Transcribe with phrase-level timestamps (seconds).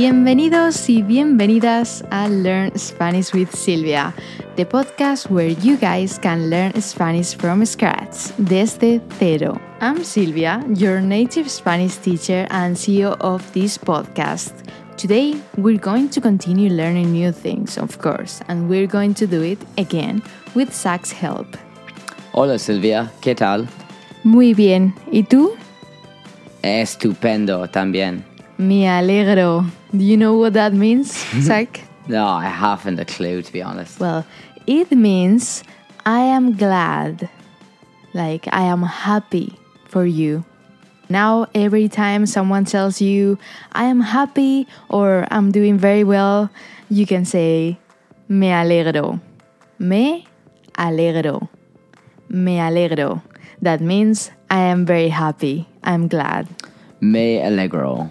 [0.00, 4.14] Bienvenidos y bienvenidas a Learn Spanish with Silvia,
[4.56, 9.60] the podcast where you guys can learn Spanish from scratch, desde cero.
[9.82, 14.54] I'm Silvia, your native Spanish teacher and CEO of this podcast.
[14.96, 19.42] Today, we're going to continue learning new things, of course, and we're going to do
[19.42, 20.22] it again
[20.54, 21.58] with Zach's help.
[22.32, 23.68] Hola Silvia, ¿qué tal?
[24.24, 25.58] Muy bien, ¿y tú?
[26.62, 28.29] Estupendo también.
[28.60, 29.64] Me alegro.
[29.96, 31.80] Do you know what that means, Zach?
[32.08, 33.98] No, I haven't a clue to be honest.
[33.98, 34.24] well,
[34.66, 35.64] it means
[36.04, 37.28] I am glad.
[38.12, 39.56] Like, I am happy
[39.86, 40.44] for you.
[41.08, 43.38] Now, every time someone tells you,
[43.72, 46.50] I am happy or I'm doing very well,
[46.90, 47.78] you can say,
[48.28, 49.20] Me alegro.
[49.78, 50.26] Me
[50.74, 51.48] alegro.
[52.28, 53.22] Me alegro.
[53.62, 55.66] That means I am very happy.
[55.82, 56.46] I'm glad.
[57.00, 58.10] Me alegro.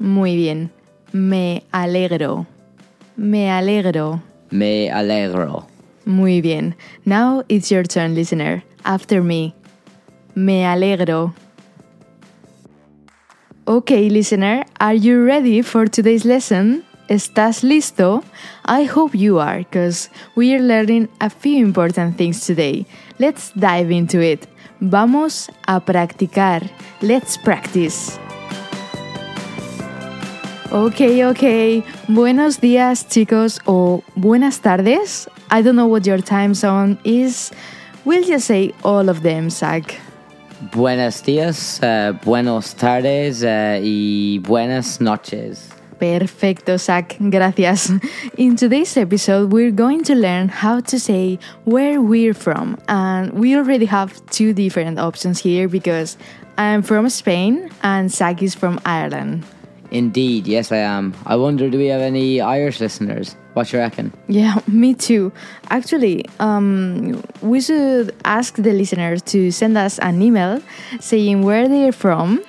[0.00, 0.72] Muy bien.
[1.12, 2.46] Me alegro.
[3.16, 4.22] Me alegro.
[4.50, 5.66] Me alegro.
[6.06, 6.74] Muy bien.
[7.04, 8.64] Now it's your turn, listener.
[8.84, 9.54] After me.
[10.34, 11.34] Me alegro.
[13.66, 16.82] Okay, listener, are you ready for today's lesson?
[17.10, 18.24] ¿Estás listo?
[18.64, 22.86] I hope you are, because we are learning a few important things today.
[23.18, 24.48] Let's dive into it.
[24.80, 26.68] Vamos a practicar.
[27.02, 28.18] Let's practice.
[30.72, 31.84] Ok, ok.
[32.06, 35.28] Buenos días, chicos, o buenas tardes.
[35.50, 37.50] I don't know what your time zone is.
[38.04, 39.98] We'll just say all of them, Zach.
[40.72, 45.70] Buenos días, uh, buenos tardes uh, y buenas noches.
[45.98, 47.16] Perfecto, Zach.
[47.18, 47.90] Gracias.
[48.36, 52.78] In today's episode, we're going to learn how to say where we're from.
[52.86, 56.16] And we already have two different options here because
[56.56, 59.44] I'm from Spain and Zach is from Ireland.
[59.90, 61.14] Indeed, yes I am.
[61.26, 63.36] I wonder do we have any Irish listeners?
[63.54, 64.12] What you reckon?
[64.28, 65.32] Yeah, me too.
[65.70, 70.62] Actually, um, we should ask the listeners to send us an email
[71.00, 72.40] saying where they're from,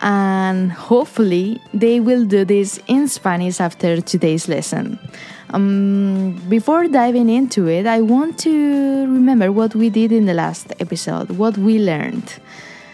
[0.00, 4.98] and hopefully they will do this in Spanish after today's lesson.
[5.50, 10.72] Um, before diving into it, I want to remember what we did in the last
[10.80, 12.34] episode, what we learned.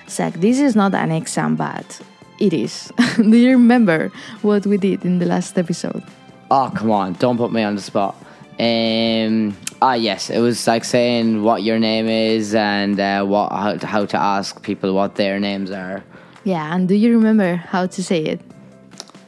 [0.09, 2.01] Zach, this is not an exam, but
[2.39, 2.93] it is.
[3.17, 4.11] do you remember
[4.43, 6.03] what we did in the last episode?
[6.51, 8.17] Oh, come on, don't put me on the spot.
[8.59, 13.79] Um, ah, yes, it was like saying what your name is and uh, what how,
[13.87, 16.03] how to ask people what their names are.
[16.45, 18.41] Yeah, and do you remember how to say it?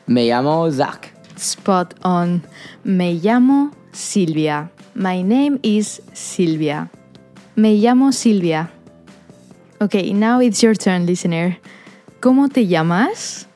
[0.07, 1.13] Me llamo Zach.
[1.37, 2.43] Spot on.
[2.85, 4.71] Me llamo Silvia.
[4.95, 6.91] My name is Silvia.
[7.57, 8.71] Me llamo Silvia.
[9.81, 11.57] Okay, now it's your turn, listener.
[12.21, 13.47] ¿Cómo te llamas?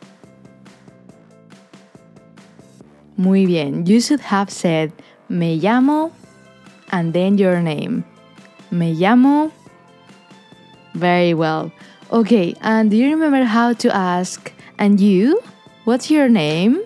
[3.16, 3.84] Muy bien.
[3.84, 4.90] You should have said
[5.28, 6.10] me llamo
[6.90, 8.04] and then your name.
[8.70, 9.52] Me llamo.
[10.94, 11.70] Very well.
[12.10, 15.40] Okay, and do you remember how to ask, and you?
[15.84, 16.80] What's your name?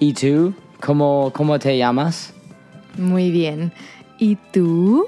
[0.00, 0.54] ¿Y tú?
[0.80, 2.32] ¿Cómo, cómo te llamas?
[2.96, 3.72] Muy bien.
[4.18, 5.06] ¿Y tú?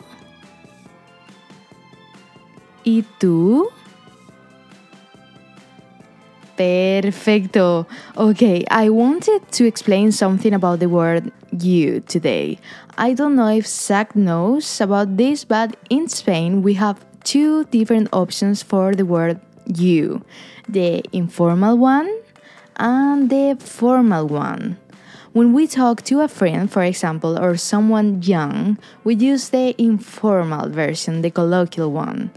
[2.85, 3.71] ¿Y tú?
[6.57, 7.87] Perfecto.
[8.17, 12.59] Okay, I wanted to explain something about the word you today.
[12.99, 18.09] I don't know if Zach knows about this, but in Spain we have two different
[18.13, 20.23] options for the word you
[20.69, 22.11] the informal one
[22.77, 24.79] and the formal one.
[25.33, 30.69] When we talk to a friend, for example, or someone young, we use the informal
[30.69, 32.31] version, the colloquial one.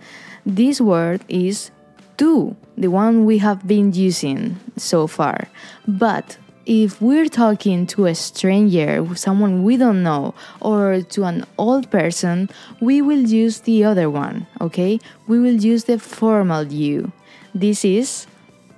[0.46, 1.72] This word is
[2.18, 5.48] tú, the one we have been using so far.
[5.88, 11.92] But if we're talking to a stranger, someone we don't know, or to an old
[11.92, 12.50] person,
[12.82, 15.00] we will use the other one, okay?
[15.28, 17.12] We will use the formal you.
[17.54, 18.28] This is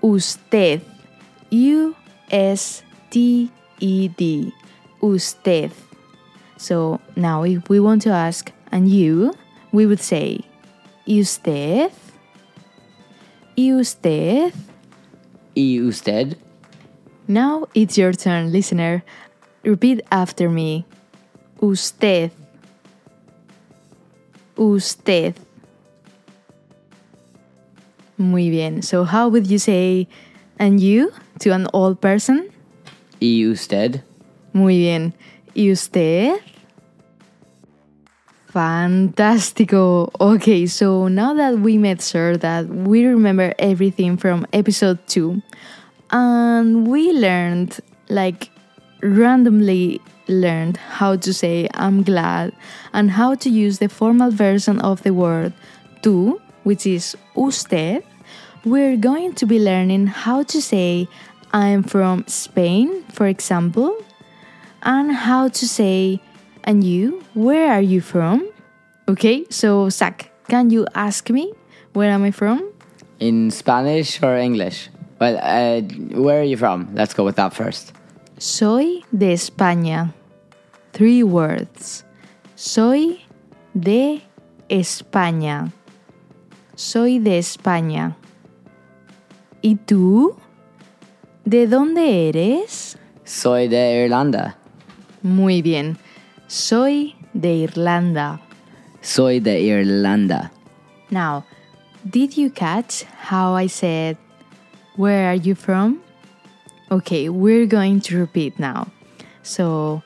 [0.04, 0.82] usted.
[1.50, 1.96] U
[2.30, 4.54] S T E D.
[5.02, 5.72] Usted.
[6.58, 9.34] So now if we want to ask, and you,
[9.72, 10.42] we would say,
[11.06, 11.92] usted.
[13.60, 14.54] ¿Y usted?
[15.56, 16.38] ¿Y usted?
[17.28, 19.04] Now it's your turn, listener.
[19.64, 20.86] Repeat after me.
[21.60, 22.32] Usted.
[24.56, 25.34] Usted.
[28.18, 28.84] Muy bien.
[28.84, 30.08] So, how would you say,
[30.60, 32.50] and you, to an old person?
[33.20, 34.04] ¿Y usted?
[34.54, 35.16] Muy bien.
[35.56, 36.40] ¿Y usted?
[38.58, 40.10] Fantástico.
[40.20, 45.40] Okay, so now that we made sure that we remember everything from episode 2,
[46.10, 48.50] and we learned like
[49.04, 52.52] randomly learned how to say I'm glad
[52.94, 55.54] and how to use the formal version of the word
[56.02, 58.02] tú, which is usted,
[58.66, 61.08] we're going to be learning how to say
[61.54, 63.96] I'm from Spain, for example,
[64.82, 66.20] and how to say
[66.68, 68.46] and you, where are you from?
[69.08, 71.54] Okay, so Zach, can you ask me
[71.94, 72.62] where am I from?
[73.20, 74.90] In Spanish or English?
[75.20, 75.82] Well, uh,
[76.14, 76.94] where are you from?
[76.94, 77.94] Let's go with that first.
[78.38, 80.14] Soy de España.
[80.92, 82.04] Three words.
[82.56, 83.24] Soy
[83.74, 84.22] de
[84.70, 85.72] España.
[86.76, 88.16] Soy de España.
[89.64, 90.36] ¿Y tú?
[91.46, 92.98] ¿De dónde eres?
[93.24, 94.58] Soy de Irlanda.
[95.24, 95.98] Muy bien.
[96.48, 98.40] Soy de Irlanda.
[99.02, 100.50] Soy de Irlanda.
[101.12, 101.46] Now,
[102.10, 104.18] did you catch how I said,
[104.96, 106.02] Where are you from?
[106.90, 108.88] Okay, we're going to repeat now.
[109.44, 110.02] So,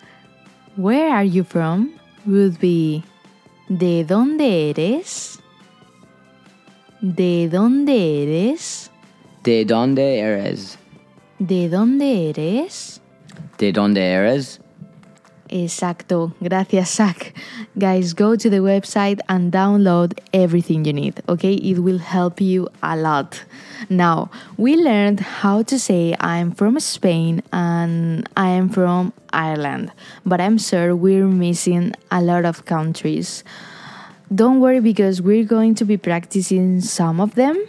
[0.76, 1.94] where are you from
[2.26, 3.04] would be
[3.70, 5.40] ¿De dónde eres?
[7.02, 8.92] ¿De dónde eres?
[9.44, 10.78] ¿De dónde eres?
[11.40, 13.00] ¿De dónde eres?
[13.58, 14.60] ¿De dónde eres?
[15.52, 16.32] Exacto.
[16.42, 17.34] Gracias, Zach.
[17.78, 21.54] Guys, go to the website and download everything you need, okay?
[21.54, 23.44] It will help you a lot.
[23.90, 29.92] Now, we learned how to say I'm from Spain and I am from Ireland,
[30.26, 33.44] but I'm sure we're missing a lot of countries.
[34.34, 37.62] Don't worry because we're going to be practicing some of them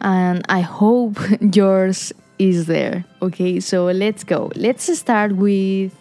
[0.00, 3.04] and I hope yours is there.
[3.22, 4.50] Okay, so let's go.
[4.56, 5.92] Let's start with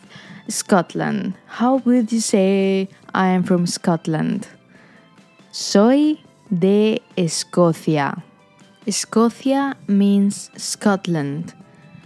[0.49, 1.33] Scotland.
[1.47, 4.47] How would you say I am from Scotland?
[5.51, 8.23] Soy de Escocia.
[8.85, 11.53] Escocia means Scotland.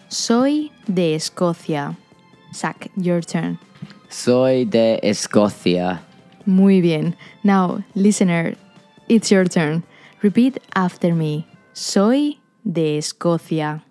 [0.10, 1.96] Soy de Escocia.
[2.54, 3.60] Zach, your turn.
[4.10, 6.02] Soy de Escocia.
[6.46, 7.16] Muy bien.
[7.44, 8.56] Now, listener,
[9.08, 9.84] it's your turn.
[10.22, 11.48] Repeat after me.
[11.74, 13.84] Soy de Escocia.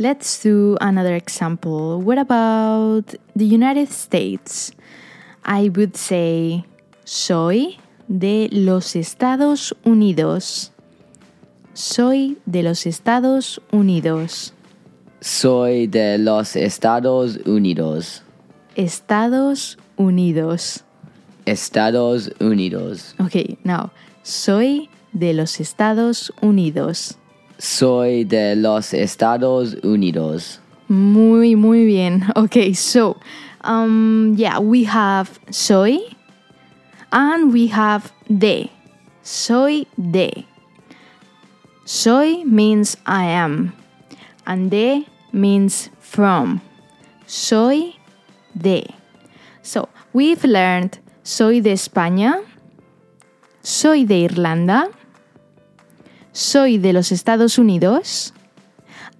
[0.00, 2.00] Let's do another example.
[2.00, 4.70] What about the United States?
[5.44, 6.64] I would say
[7.04, 10.70] soy de los Estados Unidos.
[11.74, 14.52] Soy de los Estados Unidos.
[15.20, 18.22] Soy de los Estados Unidos.
[18.76, 20.84] Estados Unidos.
[21.44, 23.16] Estados Unidos.
[23.18, 23.90] Okay, now,
[24.22, 27.18] soy de los Estados Unidos.
[27.58, 30.60] Soy de los Estados Unidos.
[30.88, 32.24] Muy, muy bien.
[32.36, 33.16] Okay, so,
[33.62, 35.98] um, yeah, we have soy
[37.12, 38.70] and we have de.
[39.22, 40.46] Soy de.
[41.84, 43.72] Soy means I am,
[44.46, 46.60] and de means from.
[47.26, 47.94] Soy
[48.56, 48.86] de.
[49.62, 52.40] So, we've learned soy de España,
[53.62, 54.88] soy de Irlanda,
[56.32, 58.32] soy de los Estados Unidos.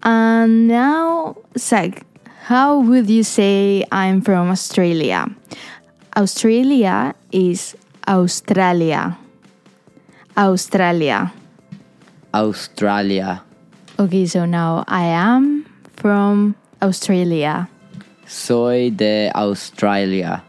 [0.02, 2.04] And now, Zach,
[2.46, 5.26] how would you say I'm from Australia?
[6.16, 7.76] Australia is
[8.06, 9.18] Australia.
[10.36, 11.32] Australia.
[12.32, 13.42] Australia.
[13.98, 17.68] Okay, so now I am from Australia.
[18.26, 20.44] Soy de Australia.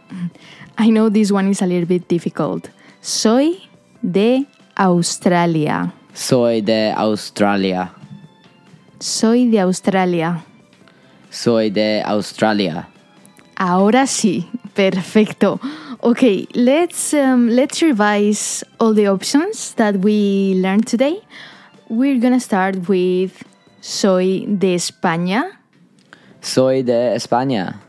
[0.78, 2.70] I know this one is a little bit difficult.
[3.02, 3.58] Soy
[4.04, 4.46] de
[4.78, 5.92] Australia.
[6.20, 7.94] Soy de Australia.
[9.00, 10.44] Soy de Australia.
[11.30, 12.90] Soy de Australia.
[13.56, 15.62] Ahora sí, perfecto.
[16.02, 21.22] Okay, let's um, let's revise all the options that we learned today.
[21.90, 23.32] We're gonna start with
[23.80, 25.62] soy de España,
[26.42, 27.80] Soy de España.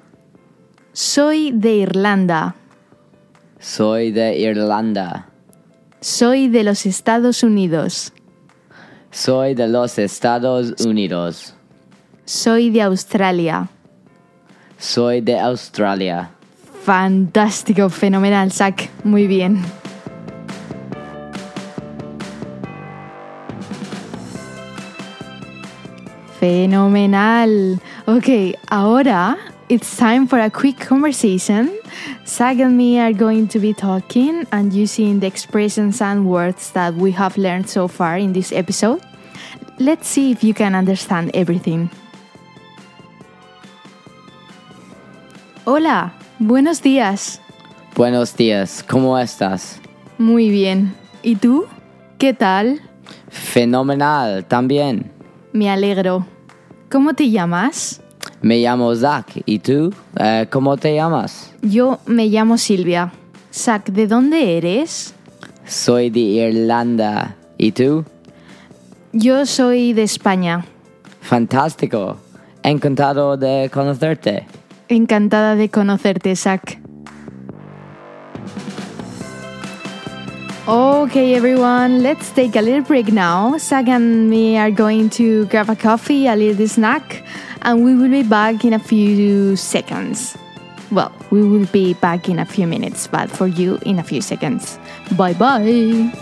[0.92, 2.54] soy de Irlanda,
[3.58, 5.26] Soy de Irlanda.
[6.00, 8.12] soy de los Estados Unidos,
[9.10, 11.54] Soy de los Estados Unidos.
[12.24, 13.68] soy de Australia.
[14.78, 16.30] Soy de Australia.
[16.84, 18.88] Fantástico, fenomenal, Zach.
[19.04, 19.60] Muy bien.
[26.38, 27.80] Fenomenal.
[28.06, 29.36] Okay, ahora
[29.70, 31.70] it's time for a quick conversation.
[32.26, 36.94] Zach and me are going to be talking and using the expressions and words that
[36.94, 39.00] we have learned so far in this episode.
[39.78, 41.88] Let's see if you can understand everything.
[45.64, 47.40] Hola, buenos días.
[47.94, 48.82] Buenos días.
[48.82, 49.78] ¿Cómo estás?
[50.18, 50.94] Muy bien.
[51.22, 51.66] ¿Y tú?
[52.18, 52.80] ¿Qué tal?
[53.28, 54.44] Fenomenal.
[54.46, 55.12] También.
[55.52, 56.26] Me alegro.
[56.90, 58.00] ¿Cómo te llamas?
[58.42, 59.26] Me llamo Zach.
[59.44, 59.92] ¿Y tú?
[60.16, 61.52] Eh, ¿Cómo te llamas?
[61.62, 63.12] Yo me llamo Silvia.
[63.52, 65.14] Zach, ¿de dónde eres?
[65.66, 67.36] Soy de Irlanda.
[67.58, 68.04] ¿Y tú?
[69.12, 70.64] Yo soy de España.
[71.20, 72.16] Fantástico.
[72.62, 74.46] Encantado de conocerte.
[74.88, 76.80] Encantada de conocerte, Zach.
[80.66, 83.56] Okay, everyone, let's take a little break now.
[83.58, 87.19] Zach and me are going to grab a coffee, a little snack,
[87.62, 90.36] and we will be back in a few seconds.
[90.90, 94.20] Well, we will be back in a few minutes, but for you, in a few
[94.20, 94.78] seconds.
[95.16, 96.12] Bye bye.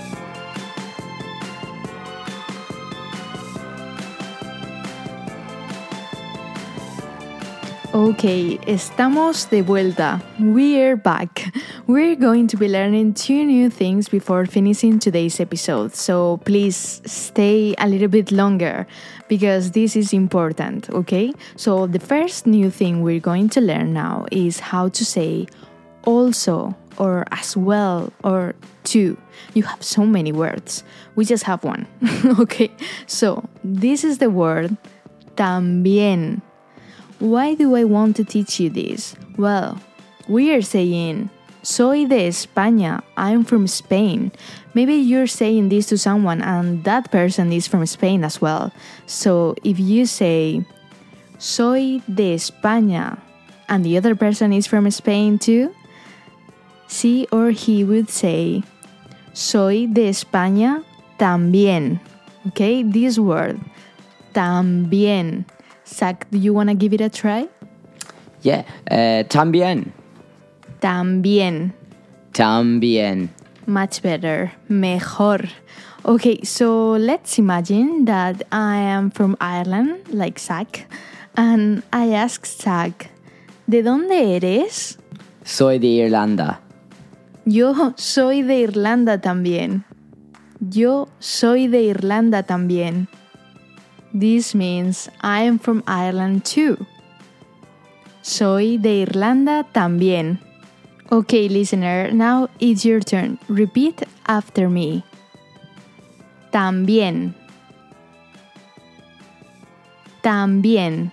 [7.95, 10.23] Okay, estamos de vuelta.
[10.39, 11.53] We're back.
[11.87, 17.75] We're going to be learning two new things before finishing today's episode, so please stay
[17.79, 18.87] a little bit longer
[19.29, 21.33] because this is important, okay?
[21.57, 25.47] So, the first new thing we're going to learn now is how to say
[26.05, 28.55] also or as well or
[28.85, 29.17] to.
[29.55, 30.83] You have so many words.
[31.15, 31.87] We just have one,
[32.41, 32.71] okay?
[33.07, 34.77] So, this is the word
[35.37, 36.43] también.
[37.19, 39.17] Why do I want to teach you this?
[39.37, 39.79] Well,
[40.29, 41.31] we are saying,
[41.63, 44.33] Soy de España, I'm from Spain.
[44.75, 48.73] Maybe you're saying this to someone and that person is from Spain as well.
[49.07, 50.65] So if you say,
[51.39, 53.19] Soy de España,
[53.69, 55.75] and the other person is from Spain too,
[56.89, 58.63] she or he would say,
[59.35, 60.85] Soy de España
[61.19, 62.01] también.
[62.49, 63.61] Okay, this word,
[64.33, 65.45] también.
[65.87, 67.49] Zach, do you want to give it a try?
[68.43, 68.65] Yeah.
[68.91, 69.93] Uh, también.
[70.81, 71.73] También.
[72.33, 73.31] También.
[73.67, 74.53] Much better.
[74.69, 75.49] Mejor.
[76.05, 80.87] Okay, so let's imagine that I am from Ireland, like Zach,
[81.37, 83.11] and I ask Zach,
[83.67, 84.99] ¿de dónde eres?
[85.45, 86.61] Soy de Irlanda.
[87.45, 89.85] Yo soy de Irlanda también.
[90.61, 93.09] Yo soy de Irlanda también.
[94.13, 96.87] This means I am from Ireland too.
[98.23, 100.41] Soy de Irlanda también.
[101.11, 103.39] Okay, listener, now it's your turn.
[103.49, 105.05] Repeat after me.
[106.53, 107.35] También.
[110.23, 111.11] También.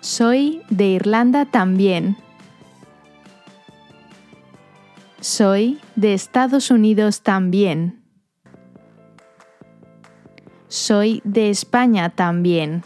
[0.00, 2.16] Soy de Irlanda también.
[5.20, 8.04] Soy de Estados Unidos también.
[10.68, 12.84] Soy de España también.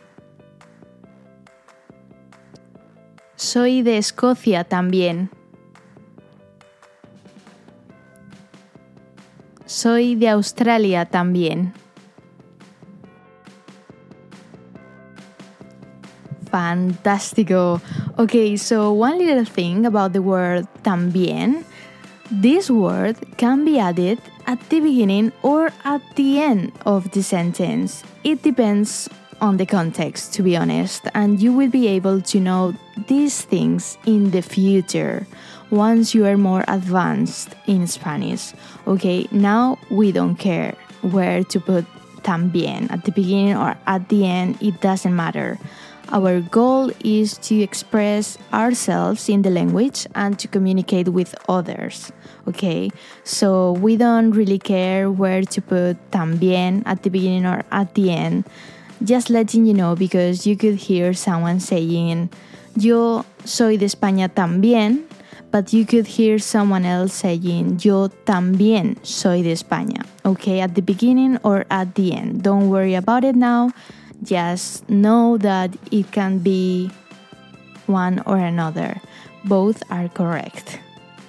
[3.37, 5.31] Soy de Escocia también.
[9.67, 11.75] Soy de Australia también.
[16.51, 17.83] Fantástico.
[18.17, 21.65] Okay, so one little thing about the word también.
[22.31, 28.03] This word can be added at the beginning or at the end of the sentence.
[28.25, 32.75] It depends on the context, to be honest, and you will be able to know
[33.09, 35.27] these things in the future
[35.71, 38.53] once you are more advanced in Spanish.
[38.87, 41.85] Okay, now we don't care where to put
[42.23, 45.59] también at the beginning or at the end, it doesn't matter.
[46.11, 52.13] Our goal is to express ourselves in the language and to communicate with others.
[52.47, 52.91] Okay,
[53.25, 58.13] so we don't really care where to put también at the beginning or at the
[58.13, 58.47] end.
[59.05, 62.31] Just letting you know because you could hear someone saying,
[62.77, 65.05] Yo soy de España también,
[65.51, 70.05] but you could hear someone else saying, Yo también soy de España.
[70.25, 72.43] Okay, at the beginning or at the end.
[72.43, 73.73] Don't worry about it now
[74.23, 76.91] just know that it can be
[77.87, 79.01] one or another.
[79.45, 80.81] Both are correct.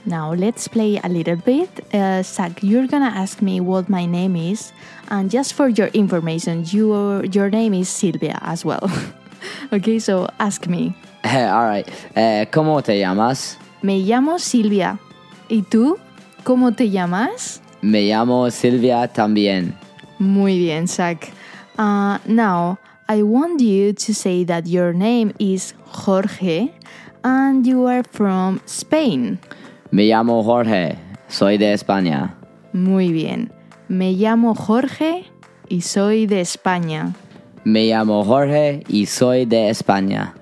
[0.07, 1.69] Now let's play a little bit.
[1.93, 4.71] Uh, Zach, you're gonna ask me what my name is,
[5.09, 8.89] and just for your information, your your name is Silvia as well.
[9.73, 10.95] okay, so ask me.
[11.25, 11.85] All right.
[12.15, 13.57] Uh, ¿Cómo te llamas?
[13.83, 14.97] Me llamo Silvia.
[15.49, 15.99] ¿Y tú?
[16.45, 17.61] ¿Cómo te llamas?
[17.81, 19.73] Me llamo Silvia también.
[20.19, 21.33] Muy bien, Zach.
[21.77, 26.71] Uh, now, I want you to say that your name is Jorge
[27.25, 29.39] and you are from Spain.
[29.91, 30.97] Me llamo Jorge.
[31.27, 32.35] Soy de España.
[32.73, 33.51] Muy bien.
[33.87, 35.25] Me llamo Jorge
[35.69, 37.13] y soy de España.
[37.63, 40.33] Me llamo Jorge y soy de España.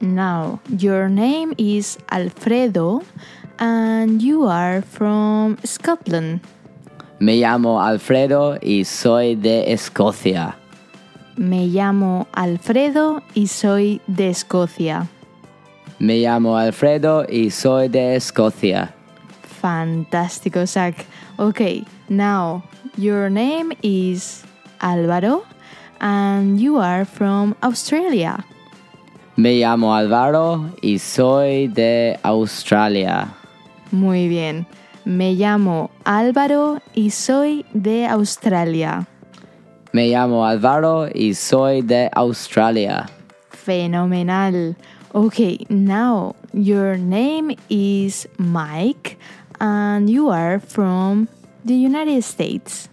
[0.00, 3.02] Now, your name is Alfredo
[3.58, 6.40] and you are from Scotland.
[7.18, 10.56] Me llamo Alfredo y soy de Escocia.
[11.36, 15.08] Me llamo Alfredo y soy de Escocia.
[15.98, 18.94] Me llamo Alfredo y soy de Escocia.
[19.60, 20.94] Fantástico, Zach.
[21.38, 22.62] Okay, now
[22.96, 24.44] your name is
[24.80, 25.42] Álvaro
[26.00, 28.44] and you are from Australia.
[29.36, 33.34] Me llamo Álvaro y soy de Australia.
[33.90, 34.66] Muy bien.
[35.04, 39.06] Me llamo Álvaro y soy de Australia.
[39.92, 43.08] Me llamo Álvaro y soy de Australia.
[43.50, 44.76] Fenomenal.
[45.18, 49.18] Okay, now your name is Mike
[49.58, 51.26] and you are from
[51.64, 52.88] the United States.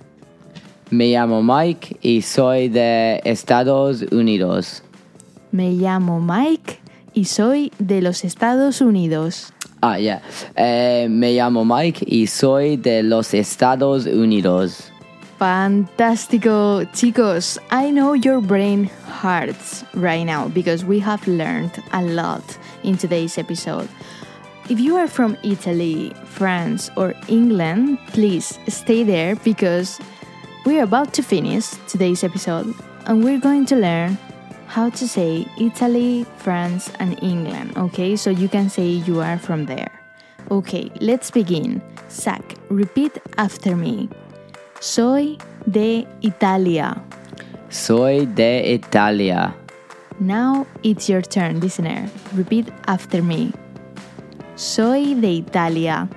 [0.89, 4.81] Me llamo Mike y soy de Estados Unidos.
[5.51, 6.79] Me llamo Mike
[7.13, 9.53] y soy de los Estados Unidos.
[9.83, 10.23] Ah, yeah.
[10.55, 14.91] Eh, me llamo Mike y soy de los Estados Unidos.
[15.39, 17.57] Fantástico, chicos.
[17.69, 18.85] I know your brain
[19.19, 23.89] hurts right now because we have learned a lot in today's episode.
[24.69, 29.99] If you are from Italy, France, or England, please stay there because
[30.65, 32.73] we're about to finish today's episode
[33.05, 34.17] and we're going to learn
[34.67, 38.15] how to say Italy, France, and England, okay?
[38.15, 39.91] So you can say you are from there.
[40.49, 41.81] Okay, let's begin.
[42.09, 44.09] Zach, repeat after me.
[44.79, 47.01] Soy de Italia.
[47.69, 49.55] Soy de Italia.
[50.19, 52.09] Now it's your turn, listener.
[52.33, 53.51] Repeat after me.
[54.55, 56.09] Soy de Italia.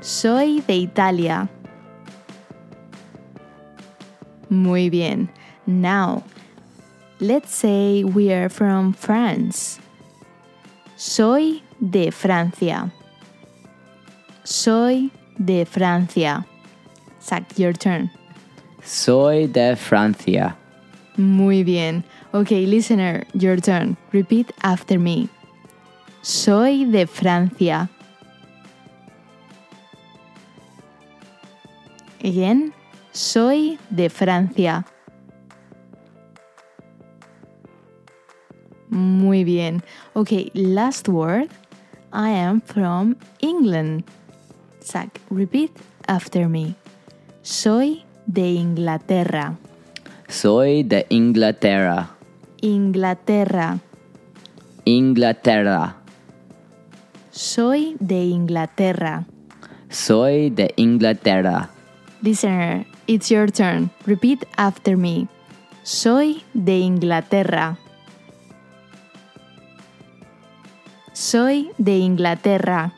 [0.00, 1.48] Soy de Italia.
[4.50, 5.30] Muy bien.
[5.66, 6.22] Now,
[7.20, 9.80] let's say we are from France.
[10.96, 12.92] Soy de Francia.
[14.44, 16.46] Soy de Francia.
[17.20, 18.10] Zach, your turn.
[18.82, 20.54] Soy de Francia.
[21.16, 22.04] Muy bien.
[22.34, 23.96] Okay, listener, your turn.
[24.12, 25.30] Repeat after me.
[26.22, 27.88] Soy de Francia.
[32.22, 32.74] Again.
[33.12, 34.84] Soy de Francia.
[38.90, 39.82] Muy bien.
[40.14, 41.48] Okay, last word.
[42.12, 44.04] I am from England.
[45.30, 45.70] Repeat
[46.06, 46.74] after me.
[47.42, 49.56] Soy de Inglaterra.
[50.28, 52.10] Soy de Inglaterra.
[52.60, 53.78] Inglaterra.
[54.84, 55.96] Inglaterra.
[57.30, 59.26] Soy de Inglaterra.
[59.88, 61.70] Soy de Inglaterra.
[62.22, 63.90] Listener, it's your turn.
[64.06, 65.28] Repeat after me.
[65.82, 67.78] Soy de Inglaterra.
[71.12, 72.92] Soy de Inglaterra.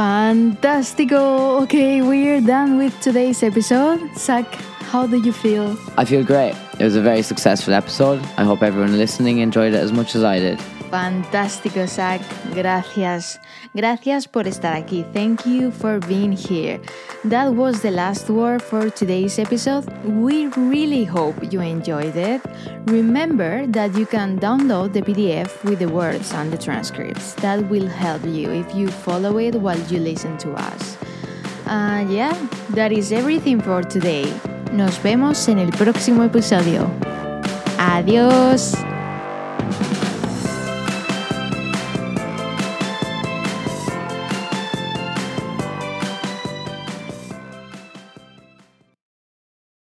[0.00, 1.60] Fantastico!
[1.60, 4.00] Okay, we're done with today's episode.
[4.16, 4.46] Zach,
[4.88, 5.76] how do you feel?
[5.98, 6.54] I feel great.
[6.78, 8.18] It was a very successful episode.
[8.38, 10.58] I hope everyone listening enjoyed it as much as I did.
[10.90, 12.20] Fantástico, Zach.
[12.54, 13.40] Gracias.
[13.74, 15.04] Gracias por estar aquí.
[15.12, 16.80] Thank you for being here.
[17.24, 19.86] That was the last word for today's episode.
[20.04, 22.42] We really hope you enjoyed it.
[22.86, 27.34] Remember that you can download the PDF with the words and the transcripts.
[27.34, 30.96] That will help you if you follow it while you listen to us.
[31.66, 32.34] Uh, yeah,
[32.70, 34.26] that is everything for today.
[34.72, 36.90] Nos vemos en el próximo episodio.
[37.78, 38.89] Adiós.